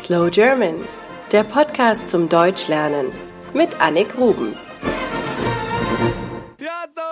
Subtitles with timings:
[0.00, 0.76] Slow German,
[1.30, 3.08] der Podcast zum Deutschlernen
[3.52, 4.68] mit Annik Rubens.
[6.58, 7.02] Ja, da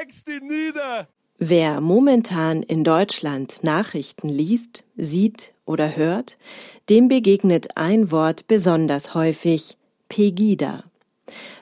[0.00, 1.08] legst du nieder!
[1.36, 6.38] Wer momentan in Deutschland Nachrichten liest, sieht oder hört,
[6.88, 9.76] dem begegnet ein Wort besonders häufig
[10.08, 10.84] Pegida.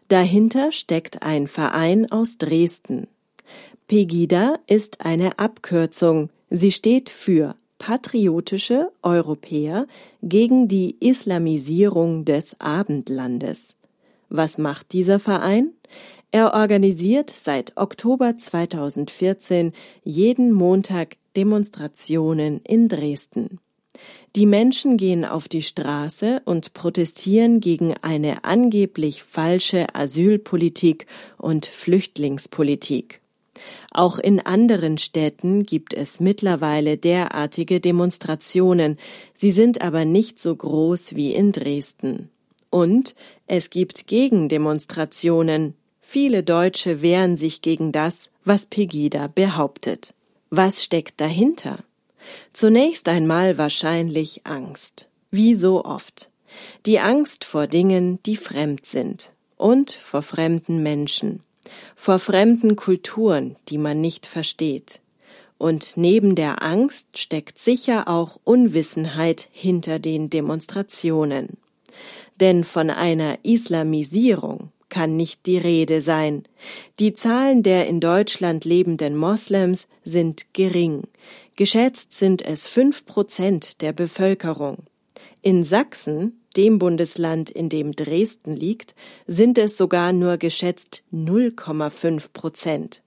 [0.07, 3.09] Dahinter steckt ein Verein aus Dresden.
[3.89, 6.31] Pegida ist eine Abkürzung.
[6.49, 9.89] Sie steht für patriotische Europäer
[10.23, 13.75] gegen die Islamisierung des Abendlandes.
[14.29, 15.73] Was macht dieser Verein?
[16.31, 19.73] Er organisiert seit Oktober 2014
[20.05, 23.59] jeden Montag Demonstrationen in Dresden.
[24.37, 31.07] Die Menschen gehen auf die Straße und protestieren gegen eine angeblich falsche Asylpolitik
[31.39, 33.21] und Flüchtlingspolitik.
[33.93, 38.99] Auch in anderen Städten gibt es mittlerweile derartige Demonstrationen,
[39.35, 42.31] sie sind aber nicht so groß wie in Dresden.
[42.71, 43.15] Und
[43.47, 45.75] es gibt Gegendemonstrationen.
[46.01, 50.15] Viele Deutsche wehren sich gegen das, was Pegida behauptet.
[50.51, 51.79] Was steckt dahinter?
[52.53, 56.31] Zunächst einmal wahrscheinlich Angst, wie so oft.
[56.87, 61.43] Die Angst vor Dingen, die fremd sind und vor fremden Menschen,
[61.97, 65.01] vor fremden Kulturen, die man nicht versteht.
[65.59, 71.59] Und neben der Angst steckt sicher auch Unwissenheit hinter den Demonstrationen.
[72.41, 76.45] Denn von einer Islamisierung kann nicht die Rede sein.
[76.99, 81.05] Die Zahlen der in Deutschland lebenden Moslems sind gering.
[81.57, 84.79] Geschätzt sind es fünf Prozent der Bevölkerung.
[85.43, 88.95] In Sachsen, dem Bundesland, in dem Dresden liegt,
[89.27, 93.03] sind es sogar nur geschätzt 0,5 Prozent.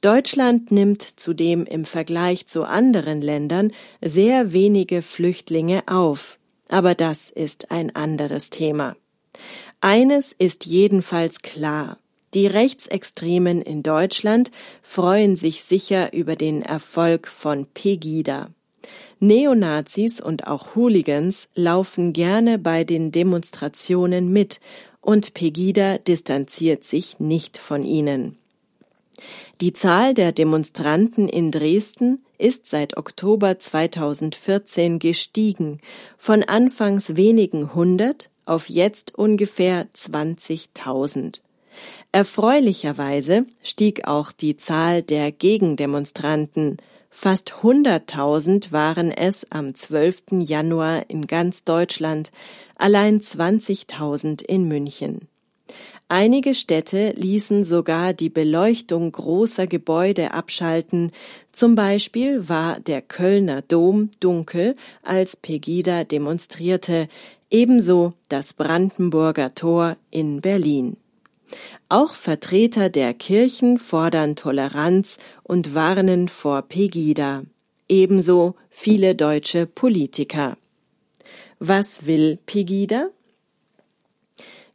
[0.00, 6.38] Deutschland nimmt zudem im Vergleich zu anderen Ländern sehr wenige Flüchtlinge auf.
[6.68, 8.96] Aber das ist ein anderes Thema.
[9.80, 11.98] Eines ist jedenfalls klar.
[12.34, 18.48] Die Rechtsextremen in Deutschland freuen sich sicher über den Erfolg von Pegida.
[19.22, 24.60] Neonazis und auch Hooligans laufen gerne bei den Demonstrationen mit
[25.00, 28.36] und Pegida distanziert sich nicht von ihnen.
[29.60, 35.78] Die Zahl der Demonstranten in Dresden ist seit Oktober 2014 gestiegen,
[36.18, 41.38] von anfangs wenigen hundert auf jetzt ungefähr 20.000.
[42.10, 46.78] Erfreulicherweise stieg auch die Zahl der Gegendemonstranten.
[47.14, 50.40] Fast 100.000 waren es am 12.
[50.40, 52.32] Januar in ganz Deutschland,
[52.76, 55.28] allein 20.000 in München.
[56.08, 61.12] Einige Städte ließen sogar die Beleuchtung großer Gebäude abschalten,
[61.52, 67.08] zum Beispiel war der Kölner Dom dunkel, als Pegida demonstrierte,
[67.50, 70.96] ebenso das Brandenburger Tor in Berlin.
[71.88, 77.42] Auch Vertreter der Kirchen fordern Toleranz und warnen vor Pegida,
[77.88, 80.56] ebenso viele deutsche Politiker.
[81.58, 83.08] Was will Pegida?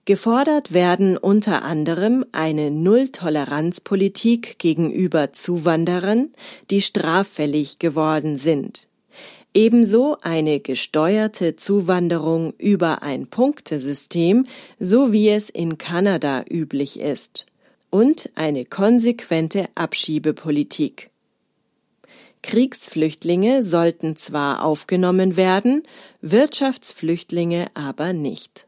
[0.05, 6.31] Gefordert werden unter anderem eine Nulltoleranzpolitik gegenüber Zuwanderern,
[6.69, 8.86] die straffällig geworden sind
[9.57, 14.45] ebenso eine gesteuerte Zuwanderung über ein Punktesystem,
[14.79, 17.47] so wie es in Kanada üblich ist,
[17.89, 21.09] und eine konsequente Abschiebepolitik.
[22.43, 25.81] Kriegsflüchtlinge sollten zwar aufgenommen werden,
[26.21, 28.67] Wirtschaftsflüchtlinge aber nicht.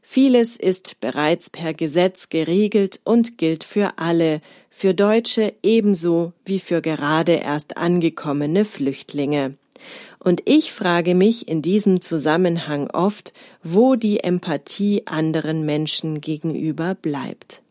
[0.00, 4.40] Vieles ist bereits per Gesetz geregelt und gilt für alle,
[4.70, 9.58] für Deutsche ebenso wie für gerade erst angekommene Flüchtlinge.
[10.18, 13.32] Und ich frage mich in diesem Zusammenhang oft,
[13.62, 17.62] wo die Empathie anderen Menschen gegenüber bleibt.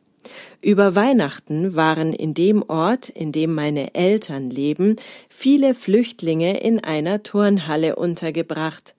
[0.61, 4.95] Über Weihnachten waren in dem Ort, in dem meine Eltern leben,
[5.29, 8.95] viele Flüchtlinge in einer Turnhalle untergebracht,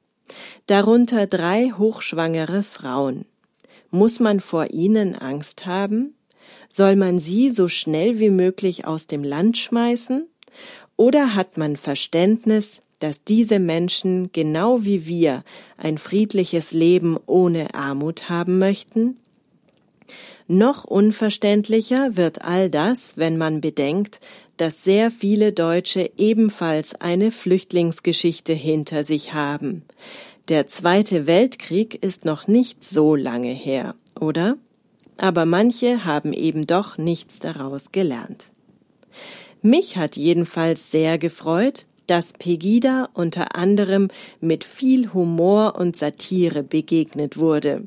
[0.66, 3.24] darunter drei hochschwangere Frauen.
[3.90, 6.14] Muss man vor ihnen Angst haben?
[6.68, 10.26] Soll man sie so schnell wie möglich aus dem Land schmeißen?
[10.96, 15.44] Oder hat man Verständnis, dass diese Menschen genau wie wir
[15.76, 19.16] ein friedliches Leben ohne Armut haben möchten?
[20.48, 24.20] Noch unverständlicher wird all das, wenn man bedenkt,
[24.56, 29.82] dass sehr viele Deutsche ebenfalls eine Flüchtlingsgeschichte hinter sich haben.
[30.48, 34.56] Der Zweite Weltkrieg ist noch nicht so lange her, oder?
[35.18, 38.50] Aber manche haben eben doch nichts daraus gelernt.
[39.62, 44.08] Mich hat jedenfalls sehr gefreut, dass Pegida unter anderem
[44.40, 47.84] mit viel Humor und Satire begegnet wurde.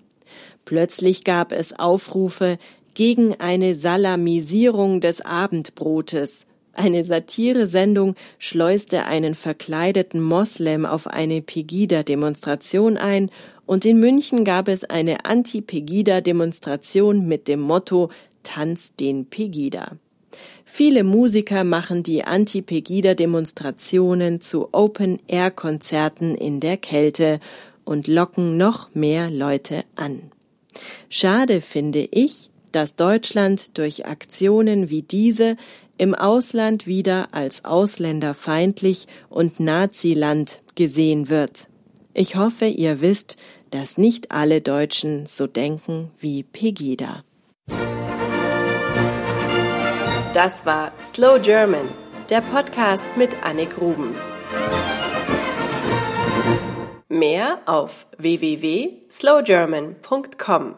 [0.65, 2.57] Plötzlich gab es Aufrufe
[2.93, 6.45] gegen eine Salamisierung des Abendbrotes.
[6.73, 13.29] Eine Satiresendung schleuste einen verkleideten Moslem auf eine Pegida-Demonstration ein
[13.65, 18.09] und in München gab es eine Anti-Pegida-Demonstration mit dem Motto
[18.43, 19.97] Tanz den Pegida.
[20.71, 27.39] Viele Musiker machen die Anti-Pegida-Demonstrationen zu Open-Air-Konzerten in der Kälte
[27.83, 30.31] und locken noch mehr Leute an.
[31.09, 35.57] Schade finde ich, dass Deutschland durch Aktionen wie diese
[35.97, 41.67] im Ausland wieder als ausländerfeindlich und Naziland gesehen wird.
[42.13, 43.37] Ich hoffe, ihr wisst,
[43.71, 47.23] dass nicht alle Deutschen so denken wie Pegida.
[50.33, 51.87] Das war Slow German,
[52.29, 54.21] der Podcast mit Annik Rubens.
[57.07, 60.75] Mehr auf www.slowgerman.com.